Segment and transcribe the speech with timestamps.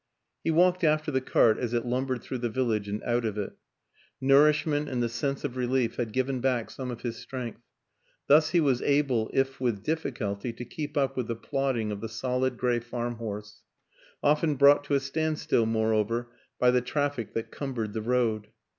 [0.43, 3.53] He walked after the cart as it lumbered through the village and out of it.
[4.19, 7.61] Nourishment and the sense of relief had given back some of his strength;
[8.25, 12.09] thus he was able, if with difficulty, to keep up with the plodding of the
[12.09, 13.61] solid gray farm horse
[14.23, 18.47] often brought to a standstill, moreover, by the traffic that cumbered the road.